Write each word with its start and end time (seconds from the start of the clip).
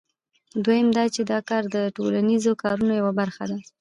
دویم 0.63 0.87
دا 0.97 1.03
چې 1.15 1.21
دا 1.31 1.39
کار 1.49 1.63
د 1.75 1.77
ټولنیزو 1.95 2.51
کارونو 2.61 2.93
یوه 2.99 3.13
برخه 3.19 3.43
ده 3.51 3.57